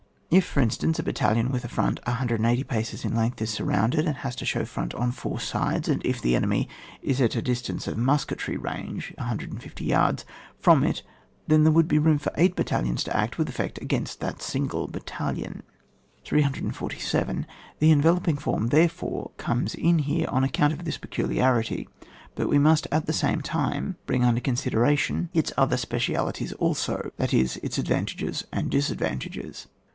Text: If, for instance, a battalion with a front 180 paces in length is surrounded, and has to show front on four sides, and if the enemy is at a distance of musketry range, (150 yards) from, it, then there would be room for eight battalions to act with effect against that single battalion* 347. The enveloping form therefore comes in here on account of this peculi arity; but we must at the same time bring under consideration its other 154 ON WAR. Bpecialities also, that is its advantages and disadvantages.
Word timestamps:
If, 0.31 0.45
for 0.45 0.61
instance, 0.61 0.97
a 0.97 1.03
battalion 1.03 1.51
with 1.51 1.65
a 1.65 1.67
front 1.67 1.99
180 2.07 2.63
paces 2.63 3.03
in 3.05 3.13
length 3.13 3.39
is 3.41 3.51
surrounded, 3.51 4.07
and 4.07 4.15
has 4.15 4.33
to 4.37 4.45
show 4.45 4.63
front 4.65 4.95
on 4.95 5.11
four 5.11 5.41
sides, 5.41 5.89
and 5.89 6.03
if 6.05 6.21
the 6.21 6.35
enemy 6.35 6.69
is 7.03 7.19
at 7.19 7.35
a 7.35 7.41
distance 7.41 7.85
of 7.85 7.97
musketry 7.97 8.55
range, 8.55 9.13
(150 9.17 9.83
yards) 9.85 10.25
from, 10.57 10.83
it, 10.85 11.03
then 11.47 11.63
there 11.63 11.71
would 11.71 11.89
be 11.89 11.99
room 11.99 12.17
for 12.17 12.31
eight 12.35 12.55
battalions 12.55 13.03
to 13.03 13.15
act 13.15 13.37
with 13.37 13.49
effect 13.49 13.77
against 13.79 14.21
that 14.21 14.41
single 14.41 14.87
battalion* 14.87 15.63
347. 16.23 17.45
The 17.79 17.91
enveloping 17.91 18.37
form 18.37 18.67
therefore 18.69 19.31
comes 19.37 19.75
in 19.75 19.99
here 19.99 20.27
on 20.29 20.43
account 20.45 20.73
of 20.73 20.85
this 20.85 20.97
peculi 20.97 21.35
arity; 21.35 21.87
but 22.35 22.49
we 22.49 22.57
must 22.57 22.87
at 22.89 23.05
the 23.05 23.13
same 23.13 23.41
time 23.41 23.97
bring 24.07 24.23
under 24.23 24.41
consideration 24.41 25.29
its 25.33 25.51
other 25.57 25.75
154 25.75 26.15
ON 26.17 26.25
WAR. 26.25 26.31
Bpecialities 26.33 26.53
also, 26.57 27.11
that 27.17 27.33
is 27.33 27.57
its 27.57 27.77
advantages 27.77 28.45
and 28.51 28.71
disadvantages. 28.71 29.67